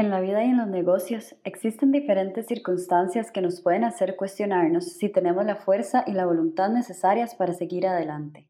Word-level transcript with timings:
En 0.00 0.08
la 0.08 0.22
vida 0.22 0.42
y 0.42 0.48
en 0.48 0.56
los 0.56 0.66
negocios 0.66 1.36
existen 1.44 1.92
diferentes 1.92 2.46
circunstancias 2.46 3.30
que 3.30 3.42
nos 3.42 3.60
pueden 3.60 3.84
hacer 3.84 4.16
cuestionarnos 4.16 4.94
si 4.94 5.10
tenemos 5.10 5.44
la 5.44 5.56
fuerza 5.56 6.04
y 6.06 6.12
la 6.12 6.24
voluntad 6.24 6.70
necesarias 6.70 7.34
para 7.34 7.52
seguir 7.52 7.86
adelante. 7.86 8.48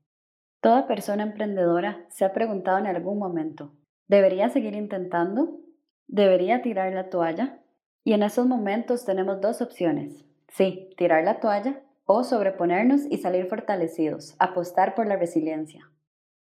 Toda 0.61 0.87
persona 0.87 1.25
emprendedora 1.25 2.07
se 2.09 2.25
ha 2.25 2.33
preguntado 2.33 2.79
en 2.79 2.87
algún 2.87 3.19
momento, 3.19 3.73
¿debería 4.07 4.49
seguir 4.49 4.77
intentando? 4.77 5.59
¿Debería 6.07 6.63
tirar 6.63 6.95
la 6.95 7.11
toalla? 7.11 7.59
Y 8.05 8.13
en 8.13 8.23
esos 8.23 8.47
momentos 8.47 9.05
tenemos 9.05 9.41
dos 9.41 9.61
opciones. 9.61 10.25
Sí, 10.47 10.91
tirar 10.97 11.25
la 11.25 11.41
toalla 11.41 11.83
o 12.05 12.23
sobreponernos 12.23 13.07
y 13.11 13.19
salir 13.19 13.47
fortalecidos, 13.47 14.37
apostar 14.39 14.95
por 14.95 15.09
la 15.09 15.17
resiliencia. 15.17 15.91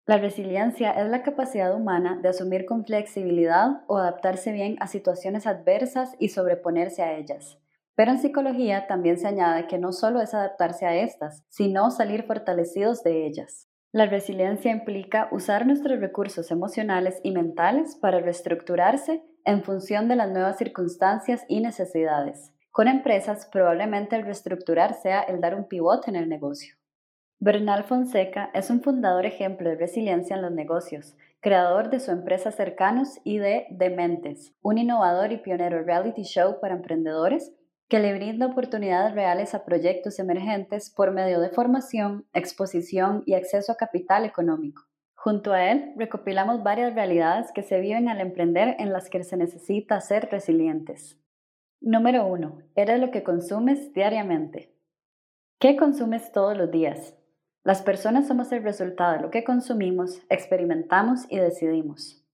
La 0.05 0.19
resiliencia 0.19 0.91
es 0.91 1.09
la 1.09 1.23
capacidad 1.23 1.73
humana 1.77 2.19
de 2.21 2.29
asumir 2.29 2.67
con 2.67 2.85
flexibilidad 2.85 3.85
o 3.87 3.99
adaptarse 3.99 4.51
bien 4.51 4.77
a 4.81 4.89
situaciones 4.89 5.47
adversas 5.47 6.17
y 6.19 6.31
sobreponerse 6.31 7.03
a 7.03 7.17
ellas. 7.17 7.59
Pero 7.95 8.11
en 8.11 8.19
psicología 8.19 8.89
también 8.89 9.17
se 9.17 9.29
añade 9.29 9.69
que 9.69 9.79
no 9.79 9.93
solo 9.93 10.21
es 10.21 10.35
adaptarse 10.35 10.87
a 10.87 10.97
estas, 10.97 11.45
sino 11.49 11.93
salir 11.93 12.25
fortalecidos 12.25 13.05
de 13.05 13.27
ellas. 13.27 13.69
La 13.93 14.07
resiliencia 14.07 14.73
implica 14.73 15.29
usar 15.31 15.67
nuestros 15.67 16.01
recursos 16.01 16.51
emocionales 16.51 17.21
y 17.23 17.31
mentales 17.31 17.95
para 17.95 18.19
reestructurarse 18.19 19.23
en 19.45 19.63
función 19.63 20.09
de 20.09 20.17
las 20.17 20.31
nuevas 20.31 20.59
circunstancias 20.59 21.45
y 21.47 21.61
necesidades. 21.61 22.53
Con 22.73 22.89
empresas, 22.89 23.47
probablemente 23.53 24.17
el 24.17 24.25
reestructurar 24.25 24.95
sea 24.95 25.21
el 25.21 25.41
dar 25.41 25.55
un 25.55 25.69
pivote 25.69 26.11
en 26.11 26.17
el 26.17 26.29
negocio. 26.29 26.75
Bernal 27.45 27.83
Fonseca 27.83 28.51
es 28.55 28.71
un 28.71 28.83
fundador 28.83 29.27
ejemplo 29.27 29.69
de 29.69 29.75
resiliencia 29.75 30.37
en 30.37 30.43
los 30.43 30.53
negocios, 30.53 31.17
creador 31.41 31.91
de 31.91 31.99
su 31.99 32.13
empresa 32.13 32.53
Cercanos 32.53 33.19
y 33.25 33.39
de 33.39 33.67
Dementes, 33.71 34.55
un 34.63 34.79
innovador 34.79 35.33
y 35.33 35.39
pionero 35.39 35.83
reality 35.83 36.23
show 36.23 36.61
para 36.61 36.77
emprendedores 36.77 37.53
que 37.89 37.99
le 37.99 38.15
brinda 38.15 38.47
oportunidades 38.47 39.17
reales 39.17 39.57
a 39.57 39.65
proyectos 39.65 40.21
emergentes 40.21 40.89
por 40.89 41.11
medio 41.11 41.41
de 41.41 41.49
formación, 41.49 42.29
exposición 42.33 43.25
y 43.27 43.35
acceso 43.35 43.73
a 43.73 43.77
capital 43.77 44.25
económico. 44.25 44.83
Junto 45.17 45.53
a 45.53 45.69
él, 45.69 45.95
recopilamos 45.97 46.63
varias 46.63 46.95
realidades 46.95 47.51
que 47.53 47.65
se 47.65 47.81
viven 47.81 48.09
al 48.09 48.21
emprender 48.21 48.77
en 48.79 48.93
las 48.93 49.11
que 49.11 49.25
se 49.25 49.37
necesita 49.37 50.01
ser 50.01 50.29
resilientes. 50.31 51.19
Número 51.81 52.25
1. 52.25 52.59
Eres 52.77 53.01
lo 53.01 53.11
que 53.11 53.25
consumes 53.25 53.93
diariamente. 53.93 54.73
¿Qué 55.59 55.77
consumes 55.77 56.31
todos 56.31 56.57
los 56.57 56.71
días? 56.71 57.17
Las 57.65 57.81
personas 57.81 58.27
somos 58.27 58.51
el 58.51 58.65
resultado 58.65 59.13
de 59.13 59.21
lo 59.21 59.31
que 59.31 59.45
consumimos, 59.45 60.21
experimentamos 60.29 61.27
y 61.29 61.39
decidimos. 61.39 62.25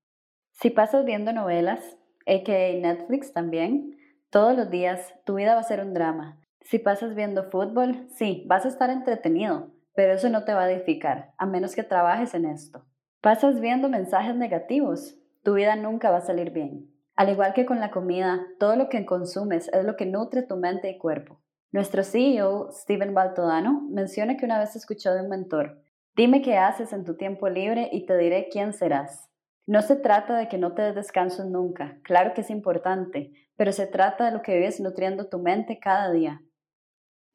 Si 0.52 0.70
pasas 0.70 1.04
viendo 1.04 1.34
novelas, 1.34 1.98
aka 2.26 2.52
Netflix 2.52 3.34
también, 3.34 3.94
todos 4.30 4.56
los 4.56 4.70
días 4.70 5.14
tu 5.24 5.34
vida 5.34 5.54
va 5.54 5.60
a 5.60 5.64
ser 5.64 5.80
un 5.80 5.92
drama. 5.92 6.40
Si 6.62 6.78
pasas 6.78 7.14
viendo 7.14 7.50
fútbol, 7.50 8.08
sí, 8.14 8.44
vas 8.46 8.64
a 8.64 8.68
estar 8.68 8.88
entretenido, 8.88 9.70
pero 9.94 10.14
eso 10.14 10.30
no 10.30 10.44
te 10.44 10.54
va 10.54 10.62
a 10.62 10.72
edificar, 10.72 11.34
a 11.36 11.44
menos 11.44 11.74
que 11.74 11.82
trabajes 11.82 12.32
en 12.32 12.46
esto. 12.46 12.86
Pasas 13.20 13.60
viendo 13.60 13.90
mensajes 13.90 14.34
negativos, 14.34 15.18
tu 15.42 15.54
vida 15.54 15.76
nunca 15.76 16.10
va 16.10 16.18
a 16.18 16.22
salir 16.22 16.52
bien. 16.52 16.90
Al 17.16 17.28
igual 17.28 17.52
que 17.52 17.66
con 17.66 17.80
la 17.80 17.90
comida, 17.90 18.46
todo 18.58 18.76
lo 18.76 18.88
que 18.88 19.04
consumes 19.04 19.68
es 19.74 19.84
lo 19.84 19.96
que 19.96 20.06
nutre 20.06 20.42
tu 20.42 20.56
mente 20.56 20.88
y 20.88 20.98
cuerpo. 20.98 21.42
Nuestro 21.70 22.02
CEO, 22.02 22.70
Steven 22.72 23.12
Baltodano, 23.12 23.86
menciona 23.90 24.38
que 24.38 24.46
una 24.46 24.58
vez 24.58 24.74
escuchó 24.74 25.12
de 25.12 25.20
un 25.20 25.28
mentor, 25.28 25.82
dime 26.16 26.40
qué 26.40 26.56
haces 26.56 26.94
en 26.94 27.04
tu 27.04 27.14
tiempo 27.16 27.50
libre 27.50 27.90
y 27.92 28.06
te 28.06 28.16
diré 28.16 28.48
quién 28.50 28.72
serás. 28.72 29.28
No 29.66 29.82
se 29.82 29.96
trata 29.96 30.34
de 30.38 30.48
que 30.48 30.56
no 30.56 30.72
te 30.72 30.80
des 30.80 30.94
descanso 30.94 31.44
nunca, 31.44 31.98
claro 32.04 32.32
que 32.32 32.40
es 32.40 32.48
importante, 32.48 33.32
pero 33.56 33.72
se 33.72 33.86
trata 33.86 34.24
de 34.24 34.32
lo 34.32 34.40
que 34.40 34.54
vives 34.54 34.80
nutriendo 34.80 35.28
tu 35.28 35.40
mente 35.40 35.78
cada 35.78 36.10
día. 36.10 36.40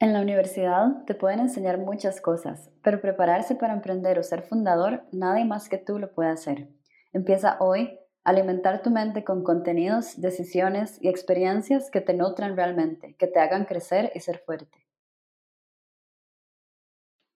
En 0.00 0.12
la 0.12 0.20
universidad 0.20 1.04
te 1.06 1.14
pueden 1.14 1.38
enseñar 1.38 1.78
muchas 1.78 2.20
cosas, 2.20 2.72
pero 2.82 3.00
prepararse 3.00 3.54
para 3.54 3.72
emprender 3.72 4.18
o 4.18 4.24
ser 4.24 4.42
fundador, 4.42 5.04
nadie 5.12 5.44
más 5.44 5.68
que 5.68 5.78
tú 5.78 6.00
lo 6.00 6.12
puede 6.12 6.30
hacer. 6.30 6.68
Empieza 7.12 7.56
hoy 7.60 8.00
Alimentar 8.24 8.80
tu 8.80 8.90
mente 8.90 9.22
con 9.22 9.44
contenidos, 9.44 10.18
decisiones 10.18 10.96
y 11.02 11.08
experiencias 11.08 11.90
que 11.90 12.00
te 12.00 12.14
nutran 12.14 12.56
realmente, 12.56 13.14
que 13.18 13.26
te 13.26 13.38
hagan 13.38 13.66
crecer 13.66 14.10
y 14.14 14.20
ser 14.20 14.38
fuerte. 14.38 14.86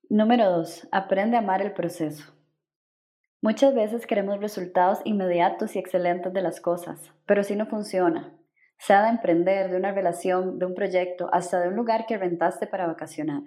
Número 0.09 0.51
2. 0.51 0.89
Aprende 0.91 1.37
a 1.37 1.41
amar 1.41 1.61
el 1.61 1.75
proceso. 1.75 2.33
Muchas 3.43 3.75
veces 3.75 4.07
queremos 4.07 4.41
resultados 4.41 5.01
inmediatos 5.05 5.77
y 5.77 5.79
excelentes 5.79 6.33
de 6.33 6.41
las 6.41 6.59
cosas, 6.63 7.13
pero 7.27 7.45
si 7.45 7.55
no 7.55 7.67
funciona. 7.67 8.35
Sea 8.79 9.03
de 9.03 9.11
emprender, 9.11 9.71
de 9.71 9.77
una 9.77 9.93
relación, 9.93 10.59
de 10.59 10.65
un 10.65 10.75
proyecto, 10.75 11.29
hasta 11.35 11.61
de 11.61 11.69
un 11.69 11.77
lugar 11.77 12.07
que 12.07 12.17
rentaste 12.17 12.67
para 12.67 12.87
vacacionar. 12.87 13.43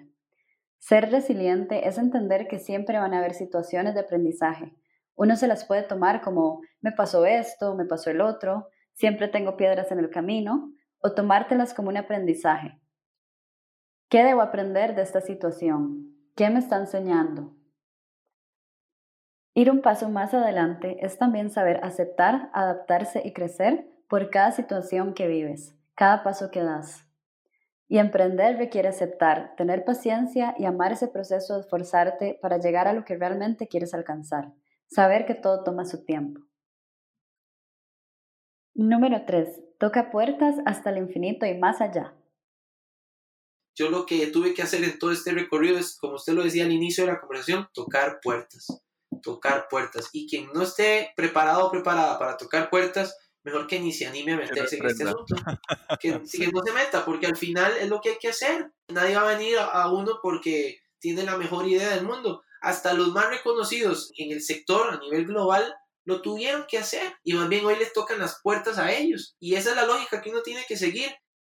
Ser 0.78 1.10
resiliente 1.10 1.88
es 1.88 1.98
entender 1.98 2.46
que 2.46 2.60
siempre 2.60 2.98
van 2.98 3.14
a 3.14 3.18
haber 3.18 3.34
situaciones 3.34 3.94
de 3.94 4.00
aprendizaje, 4.00 4.72
uno 5.14 5.36
se 5.36 5.46
las 5.46 5.64
puede 5.64 5.82
tomar 5.82 6.22
como 6.22 6.60
me 6.80 6.92
pasó 6.92 7.26
esto, 7.26 7.74
me 7.74 7.84
pasó 7.84 8.10
el 8.10 8.20
otro, 8.20 8.68
siempre 8.94 9.28
tengo 9.28 9.56
piedras 9.56 9.90
en 9.92 9.98
el 9.98 10.10
camino, 10.10 10.72
o 11.00 11.12
tomártelas 11.12 11.74
como 11.74 11.88
un 11.88 11.96
aprendizaje. 11.96 12.80
¿Qué 14.08 14.22
debo 14.24 14.42
aprender 14.42 14.94
de 14.94 15.02
esta 15.02 15.20
situación? 15.20 16.14
¿Qué 16.36 16.50
me 16.50 16.58
está 16.58 16.76
enseñando? 16.76 17.54
Ir 19.54 19.70
un 19.70 19.82
paso 19.82 20.08
más 20.08 20.32
adelante 20.32 21.04
es 21.04 21.18
también 21.18 21.50
saber 21.50 21.80
aceptar, 21.82 22.50
adaptarse 22.54 23.20
y 23.24 23.32
crecer 23.32 23.86
por 24.08 24.30
cada 24.30 24.52
situación 24.52 25.12
que 25.12 25.26
vives, 25.26 25.74
cada 25.94 26.22
paso 26.22 26.50
que 26.50 26.62
das. 26.62 27.06
Y 27.88 27.98
emprender 27.98 28.56
requiere 28.56 28.88
aceptar, 28.88 29.54
tener 29.56 29.84
paciencia 29.84 30.54
y 30.58 30.64
amar 30.64 30.92
ese 30.92 31.08
proceso 31.08 31.54
de 31.54 31.60
esforzarte 31.60 32.38
para 32.40 32.56
llegar 32.56 32.88
a 32.88 32.94
lo 32.94 33.04
que 33.04 33.16
realmente 33.16 33.68
quieres 33.68 33.92
alcanzar. 33.92 34.52
Saber 34.94 35.24
que 35.24 35.34
todo 35.34 35.64
toma 35.64 35.86
su 35.86 36.04
tiempo. 36.04 36.42
Número 38.74 39.24
3. 39.26 39.48
Toca 39.78 40.10
puertas 40.10 40.56
hasta 40.66 40.90
el 40.90 40.98
infinito 40.98 41.46
y 41.46 41.56
más 41.56 41.80
allá. 41.80 42.14
Yo 43.74 43.88
lo 43.88 44.04
que 44.04 44.26
tuve 44.26 44.52
que 44.52 44.60
hacer 44.60 44.84
en 44.84 44.98
todo 44.98 45.12
este 45.12 45.32
recorrido 45.32 45.78
es, 45.78 45.96
como 45.98 46.16
usted 46.16 46.34
lo 46.34 46.44
decía 46.44 46.64
al 46.64 46.72
inicio 46.72 47.06
de 47.06 47.12
la 47.12 47.20
conversación, 47.20 47.68
tocar 47.72 48.20
puertas. 48.22 48.66
Tocar 49.22 49.66
puertas. 49.70 50.10
Y 50.12 50.28
quien 50.28 50.52
no 50.52 50.62
esté 50.62 51.10
preparado 51.16 51.68
o 51.68 51.70
preparada 51.70 52.18
para 52.18 52.36
tocar 52.36 52.68
puertas, 52.68 53.16
mejor 53.44 53.66
que 53.66 53.80
ni 53.80 53.92
se 53.92 54.06
anime 54.06 54.34
a 54.34 54.36
meterse 54.36 54.76
en 54.76 54.86
este 54.86 55.04
asunto. 55.04 55.34
Que, 56.00 56.20
que, 56.30 56.48
no 56.48 56.62
se 56.62 56.72
meta, 56.72 57.04
porque 57.04 57.26
al 57.26 57.36
final 57.36 57.72
es 57.78 57.88
lo 57.88 58.00
que 58.00 58.10
hay 58.10 58.18
que 58.18 58.28
hacer. 58.28 58.72
Nadie 58.88 59.16
va 59.16 59.22
a 59.22 59.36
venir 59.36 59.56
a 59.58 59.90
uno 59.90 60.18
porque 60.22 60.80
tiene 60.98 61.22
la 61.22 61.36
mejor 61.36 61.66
idea 61.66 61.90
del 61.90 62.04
mundo 62.04 62.42
hasta 62.62 62.94
los 62.94 63.12
más 63.12 63.28
reconocidos 63.28 64.12
en 64.16 64.30
el 64.32 64.40
sector 64.40 64.94
a 64.94 64.98
nivel 64.98 65.26
global 65.26 65.74
lo 66.04 66.22
tuvieron 66.22 66.64
que 66.68 66.78
hacer 66.78 67.14
y 67.22 67.34
más 67.34 67.48
bien 67.48 67.64
hoy 67.64 67.76
les 67.76 67.92
tocan 67.92 68.18
las 68.18 68.40
puertas 68.42 68.78
a 68.78 68.92
ellos. 68.92 69.36
Y 69.38 69.54
esa 69.54 69.70
es 69.70 69.76
la 69.76 69.86
lógica 69.86 70.22
que 70.22 70.30
uno 70.30 70.42
tiene 70.42 70.64
que 70.66 70.76
seguir 70.76 71.10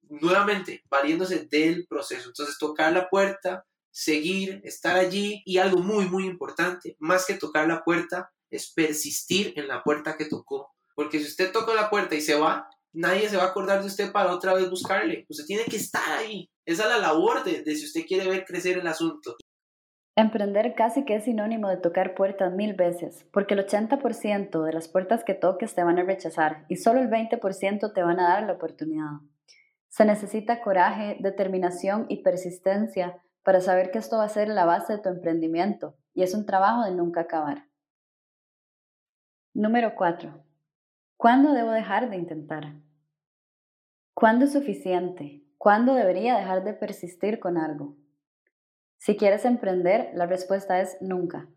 nuevamente 0.02 0.84
valiéndose 0.90 1.48
del 1.50 1.86
proceso. 1.88 2.30
Entonces 2.30 2.58
tocar 2.58 2.94
la 2.94 3.10
puerta 3.10 3.66
seguir 3.92 4.62
estar 4.64 4.96
allí 4.98 5.44
y 5.46 5.60
algo 5.60 5.78
muy 5.78 6.06
muy 6.06 6.26
importante 6.26 6.96
más 7.00 7.28
que 7.28 7.36
tocar 7.36 7.68
la 7.68 7.84
puerta 7.84 8.32
es 8.50 8.74
persistir 8.74 9.54
en 9.56 9.68
la 9.68 9.84
puerta 9.84 10.18
que 10.18 10.26
tocó. 10.26 10.72
Porque 10.96 11.20
si 11.20 11.26
usted 11.26 11.52
toca 11.52 11.74
la 11.74 11.90
puerta 11.90 12.16
y 12.16 12.22
se 12.22 12.36
va 12.36 12.68
nadie 12.94 13.28
se 13.28 13.38
va 13.38 13.44
a 13.44 13.48
acordar 13.48 13.82
de 13.82 13.88
usted 13.88 14.12
para 14.12 14.34
otra 14.34 14.54
vez 14.54 14.70
buscarle. 14.70 15.26
Usted 15.28 15.46
tiene 15.46 15.66
que 15.66 15.78
estar 15.78 16.12
ahí. 16.12 16.50
Esa 16.66 16.84
es 16.84 16.90
la 16.90 16.98
labor 17.00 17.44
de, 17.44 17.64
de 17.64 17.76
si 17.76 17.86
usted 17.86 18.06
quiere 18.06 18.30
ver 18.30 18.46
crecer 18.46 18.78
el 18.78 18.88
asunto 18.88 19.36
Emprender 20.16 20.76
casi 20.76 21.06
que 21.06 21.16
es 21.16 21.24
sinónimo 21.24 21.70
de 21.70 21.78
tocar 21.78 22.14
puertas 22.14 22.54
mil 22.54 22.76
veces, 22.76 23.28
porque 23.34 23.56
el 23.56 23.66
80% 23.66 24.64
de 24.64 24.72
las 24.72 24.88
puertas 24.88 25.24
que 25.24 25.34
toques 25.34 25.74
te 25.74 25.84
van 25.84 25.98
a 25.98 26.04
rechazar 26.04 26.66
y 26.70 26.76
solo 26.76 27.00
el 27.00 27.10
20% 27.10 27.94
te 27.94 28.04
van 28.04 28.20
a 28.20 28.30
dar 28.30 28.44
la 28.44 28.54
oportunidad. 28.54 29.22
Se 29.90 30.06
necesita 30.06 30.62
coraje, 30.62 31.18
determinación 31.20 32.06
y 32.10 32.22
persistencia 32.22 33.24
para 33.42 33.60
saber 33.60 33.90
que 33.90 33.98
esto 33.98 34.18
va 34.18 34.26
a 34.26 34.30
ser 34.30 34.50
la 34.50 34.66
base 34.66 34.94
de 34.94 35.00
tu 35.00 35.10
emprendimiento 35.10 35.98
y 36.14 36.22
es 36.22 36.36
un 36.36 36.46
trabajo 36.46 36.84
de 36.84 36.92
nunca 36.92 37.22
acabar. 37.22 37.66
Número 39.56 39.96
4. 39.96 40.44
¿Cuándo 41.18 41.54
debo 41.54 41.72
dejar 41.72 42.12
de 42.12 42.18
intentar? 42.18 42.76
¿Cuándo 44.14 44.46
es 44.46 44.54
suficiente? 44.54 45.44
¿Cuándo 45.58 45.96
debería 45.96 46.38
dejar 46.38 46.64
de 46.64 46.74
persistir 46.74 47.40
con 47.40 47.58
algo? 47.58 47.96
Si 49.04 49.18
quieres 49.18 49.44
emprender, 49.44 50.12
la 50.14 50.28
respuesta 50.28 50.80
es 50.80 50.96
nunca. 51.02 51.50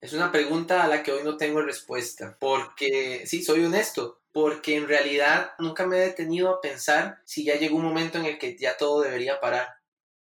Es 0.00 0.12
una 0.12 0.30
pregunta 0.30 0.84
a 0.84 0.86
la 0.86 1.02
que 1.02 1.10
hoy 1.10 1.24
no 1.24 1.36
tengo 1.36 1.60
respuesta, 1.60 2.36
porque 2.38 3.24
sí, 3.26 3.42
soy 3.42 3.64
honesto, 3.64 4.22
porque 4.30 4.76
en 4.76 4.86
realidad 4.86 5.54
nunca 5.58 5.88
me 5.88 5.96
he 5.96 6.06
detenido 6.06 6.50
a 6.50 6.60
pensar 6.60 7.18
si 7.24 7.42
ya 7.42 7.56
llegó 7.56 7.78
un 7.78 7.86
momento 7.86 8.16
en 8.18 8.26
el 8.26 8.38
que 8.38 8.56
ya 8.56 8.76
todo 8.76 9.00
debería 9.00 9.40
parar. 9.40 9.66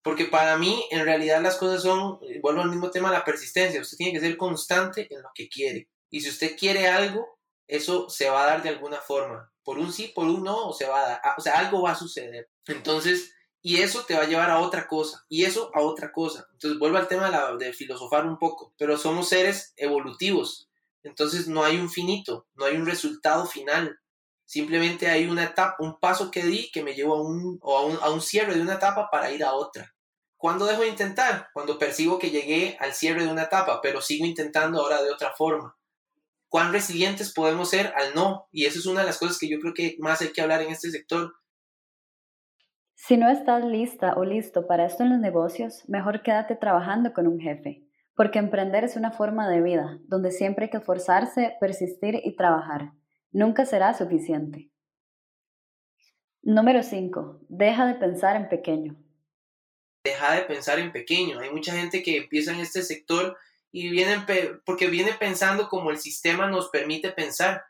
Porque 0.02 0.24
para 0.24 0.58
mí, 0.58 0.86
en 0.92 1.04
realidad 1.04 1.42
las 1.42 1.58
cosas 1.58 1.82
son, 1.82 2.22
vuelvo 2.42 2.62
al 2.62 2.70
mismo 2.70 2.90
tema, 2.90 3.12
la 3.12 3.26
persistencia. 3.26 3.82
Usted 3.82 3.98
tiene 3.98 4.14
que 4.14 4.26
ser 4.26 4.38
constante 4.38 5.14
en 5.14 5.22
lo 5.22 5.30
que 5.36 5.50
quiere. 5.50 5.90
Y 6.10 6.22
si 6.22 6.30
usted 6.30 6.56
quiere 6.58 6.88
algo, 6.88 7.38
eso 7.68 8.10
se 8.10 8.30
va 8.30 8.44
a 8.44 8.46
dar 8.46 8.64
de 8.64 8.70
alguna 8.70 9.02
forma. 9.02 9.52
Por 9.62 9.78
un 9.78 9.92
sí, 9.92 10.14
por 10.16 10.26
un 10.26 10.42
no, 10.42 10.72
se 10.72 10.88
va 10.88 11.04
a 11.04 11.10
dar. 11.10 11.22
O 11.38 11.42
sea, 11.42 11.60
algo 11.60 11.82
va 11.82 11.92
a 11.92 11.96
suceder. 11.96 12.50
Entonces, 12.66 13.34
y 13.62 13.78
eso 13.78 14.06
te 14.06 14.16
va 14.16 14.22
a 14.22 14.28
llevar 14.28 14.50
a 14.50 14.60
otra 14.60 14.88
cosa, 14.88 15.26
y 15.28 15.44
eso 15.44 15.72
a 15.74 15.82
otra 15.82 16.12
cosa. 16.12 16.48
Entonces, 16.54 16.80
vuelvo 16.80 16.98
al 16.98 17.08
tema 17.08 17.30
de, 17.58 17.74
filosofar 17.74 18.26
un 18.26 18.38
poco, 18.38 18.74
pero 18.78 18.98
somos 18.98 19.30
seres 19.30 19.74
evolutivos. 19.76 20.70
Entonces, 21.04 21.48
no 21.48 21.64
hay 21.64 21.78
un 21.78 21.90
finito, 21.90 22.48
no 22.56 22.66
hay 22.66 22.76
un 22.76 22.86
resultado 22.86 23.46
final. 23.46 24.00
Simplemente 24.46 25.08
hay 25.08 25.28
una 25.28 25.44
etapa, 25.44 25.76
un 25.80 26.00
paso 26.00 26.32
que 26.32 26.44
di 26.44 26.72
que 26.72 26.84
me 26.84 26.94
llevó 26.94 27.16
a 27.16 27.22
un, 27.22 27.60
o 27.62 27.78
a 27.78 27.86
un, 27.86 27.98
a 28.02 28.10
un 28.10 28.22
cierre 28.22 28.56
de 28.56 28.62
una 28.62 28.76
etapa 28.76 29.10
para 29.12 29.32
ir 29.32 29.44
a 29.44 29.54
otra. 29.54 29.94
¿Cuándo 30.38 30.66
dejo 30.66 30.84
de 30.84 30.88
intentar? 30.88 31.50
Cuando 31.54 31.78
percibo 31.78 32.18
que 32.18 32.32
llegué 32.32 32.78
al 32.80 32.94
cierre 32.94 33.26
de 33.26 33.32
una 33.32 33.44
etapa, 33.44 33.82
pero 33.82 34.02
sigo 34.02 34.26
intentando 34.26 34.80
ahora 34.82 35.04
de 35.04 35.12
otra 35.12 35.34
forma. 35.36 35.76
¿Cuán 36.48 36.72
resilientes 36.72 37.34
podemos 37.34 37.70
ser 37.70 37.94
al 37.96 38.16
no? 38.16 38.48
Y 38.52 38.66
eso 38.66 38.80
es 38.80 38.86
una 38.86 39.02
de 39.02 39.06
las 39.06 39.20
cosas 39.20 39.38
que 39.38 39.50
yo 39.50 39.60
creo 39.60 39.74
que 39.74 39.98
más 40.00 40.22
hay 40.22 40.32
que 40.32 40.42
hablar 40.42 40.62
en 40.62 40.72
este 40.72 40.90
sector. 40.90 41.36
Si 43.10 43.18
no 43.18 43.28
estás 43.28 43.66
lista 43.66 44.14
o 44.18 44.24
listo 44.24 44.68
para 44.68 44.86
esto 44.86 45.02
en 45.02 45.10
los 45.10 45.20
negocios, 45.20 45.82
mejor 45.88 46.22
quédate 46.22 46.56
trabajando 46.56 47.12
con 47.12 47.26
un 47.26 47.40
jefe, 47.40 47.82
porque 48.14 48.38
emprender 48.38 48.84
es 48.84 48.96
una 48.96 49.10
forma 49.12 49.50
de 49.50 49.64
vida 49.64 49.98
donde 50.04 50.30
siempre 50.30 50.66
hay 50.66 50.70
que 50.70 50.78
esforzarse, 50.78 51.56
persistir 51.60 52.22
y 52.24 52.36
trabajar. 52.36 52.92
Nunca 53.32 53.66
será 53.66 53.96
suficiente. 53.96 54.70
Número 56.44 56.84
5. 56.84 57.40
Deja 57.50 57.88
de 57.88 57.96
pensar 57.96 58.36
en 58.36 58.48
pequeño. 58.48 58.96
Deja 60.04 60.36
de 60.36 60.42
pensar 60.44 60.78
en 60.78 60.92
pequeño. 60.92 61.40
Hay 61.40 61.50
mucha 61.50 61.74
gente 61.74 62.04
que 62.04 62.18
empieza 62.18 62.54
en 62.54 62.60
este 62.60 62.84
sector 62.84 63.36
y 63.72 63.90
viene 63.90 64.18
porque 64.68 64.86
viene 64.86 65.14
pensando 65.14 65.68
como 65.68 65.90
el 65.90 65.98
sistema 65.98 66.46
nos 66.46 66.70
permite 66.70 67.12
pensar, 67.12 67.64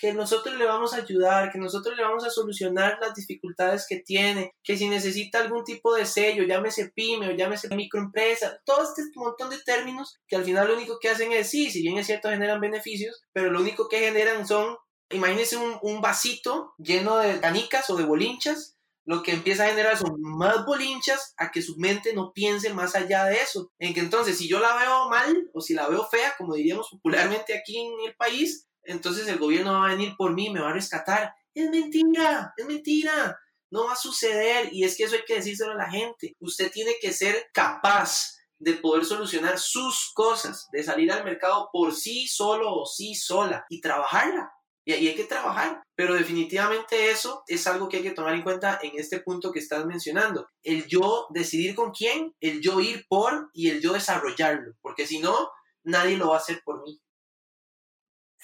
que 0.00 0.14
nosotros 0.14 0.56
le 0.56 0.64
vamos 0.64 0.94
a 0.94 0.98
ayudar, 0.98 1.52
que 1.52 1.58
nosotros 1.58 1.96
le 1.96 2.02
vamos 2.02 2.24
a 2.24 2.30
solucionar 2.30 2.98
las 3.00 3.14
dificultades 3.14 3.86
que 3.88 4.00
tiene, 4.00 4.52
que 4.64 4.76
si 4.76 4.88
necesita 4.88 5.40
algún 5.40 5.62
tipo 5.62 5.94
de 5.94 6.06
sello, 6.06 6.44
llámese 6.44 6.90
pyme 6.94 7.28
o 7.28 7.36
llámese 7.36 7.68
microempresa, 7.74 8.60
todo 8.64 8.82
este 8.82 9.02
montón 9.14 9.50
de 9.50 9.58
términos 9.58 10.18
que 10.26 10.36
al 10.36 10.44
final 10.44 10.68
lo 10.68 10.74
único 10.74 10.98
que 10.98 11.10
hacen 11.10 11.32
es, 11.32 11.50
sí, 11.50 11.70
si 11.70 11.82
bien 11.82 11.98
es 11.98 12.06
cierto 12.06 12.30
generan 12.30 12.60
beneficios, 12.60 13.22
pero 13.32 13.50
lo 13.50 13.60
único 13.60 13.88
que 13.88 14.00
generan 14.00 14.46
son 14.46 14.76
imagínense 15.10 15.56
un, 15.56 16.00
vasito 16.00 16.72
lleno 16.78 17.16
de 17.16 17.40
canicas 17.40 17.90
o 17.90 17.96
de 17.96 18.04
bolinchas, 18.04 18.76
lo 19.04 19.22
que 19.22 19.32
empieza 19.32 19.64
a 19.64 19.70
generar 19.70 19.98
son 19.98 20.20
más 20.20 20.64
bolinchas 20.64 21.34
a 21.36 21.50
que 21.50 21.62
su 21.62 21.76
mente 21.78 22.14
no 22.14 22.32
piense 22.32 22.72
más 22.72 22.94
allá 22.94 23.24
de 23.24 23.36
eso. 23.40 23.72
En 23.78 23.92
que 23.92 24.00
entonces, 24.00 24.38
si 24.38 24.48
yo 24.48 24.60
la 24.60 24.76
veo 24.76 25.08
mal 25.08 25.50
o 25.52 25.60
si 25.60 25.74
la 25.74 25.88
veo 25.88 26.06
fea, 26.06 26.34
como 26.38 26.54
diríamos 26.54 26.88
popularmente 26.90 27.58
aquí 27.58 27.78
en 27.78 27.92
el 28.06 28.14
país, 28.14 28.68
entonces 28.84 29.28
el 29.28 29.38
gobierno 29.38 29.72
va 29.72 29.86
a 29.86 29.94
venir 29.94 30.14
por 30.16 30.32
mí, 30.34 30.50
me 30.50 30.60
va 30.60 30.70
a 30.70 30.74
rescatar. 30.74 31.34
Es 31.54 31.70
mentira, 31.70 32.52
es 32.56 32.66
mentira. 32.66 33.38
No 33.70 33.86
va 33.86 33.92
a 33.92 33.96
suceder 33.96 34.70
y 34.72 34.84
es 34.84 34.96
que 34.96 35.04
eso 35.04 35.14
hay 35.14 35.24
que 35.24 35.36
decírselo 35.36 35.72
a 35.72 35.76
la 35.76 35.90
gente. 35.90 36.34
Usted 36.40 36.70
tiene 36.72 36.94
que 37.00 37.12
ser 37.12 37.50
capaz 37.52 38.36
de 38.58 38.74
poder 38.74 39.04
solucionar 39.04 39.58
sus 39.58 40.12
cosas, 40.14 40.68
de 40.72 40.84
salir 40.84 41.10
al 41.10 41.24
mercado 41.24 41.70
por 41.72 41.94
sí 41.94 42.26
solo 42.26 42.74
o 42.74 42.86
sí 42.86 43.14
sola 43.14 43.64
y 43.68 43.80
trabajarla. 43.80 44.52
Y, 44.84 44.92
hay 44.92 45.14
que 45.14 45.24
trabajar, 45.24 45.82
pero 45.94 46.14
definitivamente 46.14 47.10
eso 47.10 47.44
es 47.46 47.66
algo 47.66 47.88
que 47.88 47.98
hay 47.98 48.02
que 48.02 48.10
tomar 48.10 48.34
en 48.34 48.42
cuenta 48.42 48.80
en 48.82 48.98
este 48.98 49.20
punto 49.20 49.52
que 49.52 49.60
estás 49.60 49.86
mencionando. 49.86 50.48
El 50.62 50.86
yo 50.86 51.26
decidir 51.30 51.74
con 51.74 51.92
quién, 51.92 52.34
el 52.40 52.60
yo 52.60 52.80
ir 52.80 53.06
por 53.08 53.50
y 53.52 53.70
el 53.70 53.80
yo 53.80 53.92
desarrollarlo, 53.92 54.74
porque 54.80 55.06
si 55.06 55.20
no, 55.20 55.50
nadie 55.84 56.16
lo 56.16 56.28
va 56.28 56.36
a 56.36 56.38
hacer 56.38 56.62
por 56.64 56.82
mí. 56.82 57.00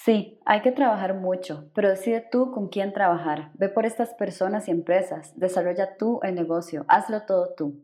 Sí, 0.06 0.38
hay 0.44 0.62
que 0.62 0.70
trabajar 0.70 1.14
mucho, 1.14 1.68
pero 1.74 1.90
decide 1.90 2.20
tú 2.20 2.52
con 2.52 2.68
quién 2.68 2.92
trabajar. 2.92 3.50
Ve 3.54 3.68
por 3.68 3.86
estas 3.86 4.14
personas 4.14 4.68
y 4.68 4.70
empresas, 4.70 5.32
desarrolla 5.36 5.96
tú 5.96 6.20
el 6.22 6.36
negocio, 6.36 6.84
hazlo 6.86 7.22
todo 7.22 7.54
tú. 7.56 7.82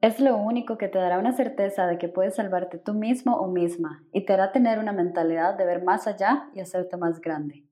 Es 0.00 0.20
lo 0.20 0.36
único 0.36 0.78
que 0.78 0.86
te 0.86 1.00
dará 1.00 1.18
una 1.18 1.32
certeza 1.32 1.88
de 1.88 1.98
que 1.98 2.08
puedes 2.08 2.36
salvarte 2.36 2.78
tú 2.78 2.94
mismo 2.94 3.34
o 3.38 3.48
misma 3.48 4.04
y 4.12 4.24
te 4.24 4.34
hará 4.34 4.52
tener 4.52 4.78
una 4.78 4.92
mentalidad 4.92 5.58
de 5.58 5.64
ver 5.64 5.82
más 5.82 6.06
allá 6.06 6.48
y 6.54 6.60
hacerte 6.60 6.96
más 6.96 7.20
grande. 7.20 7.64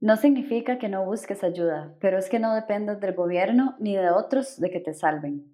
No 0.00 0.18
significa 0.18 0.76
que 0.76 0.90
no 0.90 1.06
busques 1.06 1.42
ayuda, 1.42 1.94
pero 2.00 2.18
es 2.18 2.28
que 2.28 2.38
no 2.38 2.54
dependas 2.54 3.00
del 3.00 3.14
gobierno 3.14 3.74
ni 3.78 3.96
de 3.96 4.10
otros 4.10 4.60
de 4.60 4.70
que 4.70 4.80
te 4.80 4.92
salven. 4.92 5.50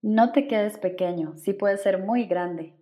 No 0.00 0.32
te 0.32 0.48
quedes 0.48 0.78
pequeño, 0.78 1.36
sí 1.36 1.52
puedes 1.52 1.82
ser 1.82 2.02
muy 2.02 2.24
grande. 2.24 2.78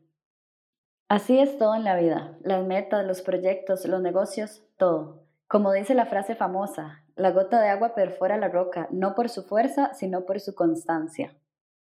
Así 1.09 1.39
es 1.39 1.57
todo 1.57 1.77
en 1.77 1.85
la 1.85 1.95
vida, 1.95 2.37
las 2.43 2.67
metas, 2.67 3.07
los 3.07 3.23
proyectos, 3.23 3.87
los 3.87 4.03
negocios, 4.03 4.65
todo. 4.77 5.23
Como 5.47 5.73
dice 5.73 5.95
la 5.95 6.07
frase 6.07 6.35
famosa, 6.35 7.05
la 7.15 7.31
gota 7.31 7.61
de 7.61 7.69
agua 7.69 7.95
perfora 7.95 8.37
la 8.37 8.49
roca, 8.49 8.89
no 8.91 9.15
por 9.15 9.29
su 9.29 9.45
fuerza, 9.45 9.95
sino 9.95 10.27
por 10.27 10.41
su 10.41 10.57
constancia. 10.57 11.37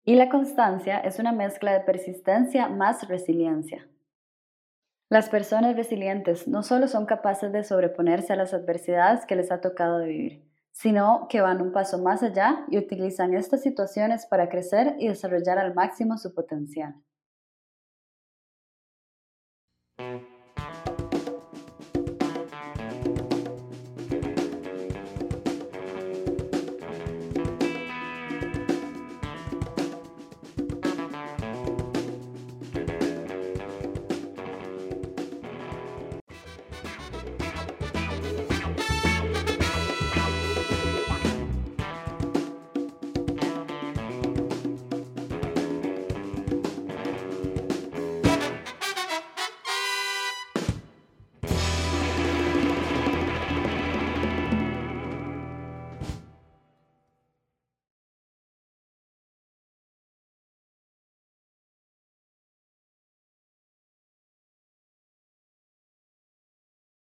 Y 0.05 0.17
la 0.17 0.29
constancia 0.29 0.99
es 0.99 1.21
una 1.21 1.31
mezcla 1.31 1.73
de 1.73 1.81
persistencia 1.81 2.69
más 2.69 3.07
resiliencia. 3.07 3.89
Las 5.09 5.29
personas 5.29 5.77
resilientes 5.77 6.49
no 6.49 6.65
solo 6.65 6.89
son 6.89 7.07
capaces 7.07 7.53
de 7.53 7.63
sobreponerse 7.63 8.33
a 8.33 8.37
las 8.37 8.53
adversidades 8.53 9.27
que 9.27 9.37
les 9.37 9.53
ha 9.53 9.61
tocado 9.61 10.03
vivir, 10.03 10.45
sino 10.73 11.29
que 11.29 11.41
van 11.41 11.63
un 11.63 11.71
paso 11.71 11.99
más 11.99 12.25
allá 12.25 12.65
y 12.69 12.79
utilizan 12.79 13.33
estas 13.35 13.63
situaciones 13.63 14.27
para 14.27 14.49
crecer 14.49 14.97
y 14.99 15.07
desarrollar 15.07 15.61
al 15.61 15.73
máximo 15.73 16.19
su 16.19 16.35
potencial. 16.35 16.97
Thank 19.99 20.23
you. 20.23 20.34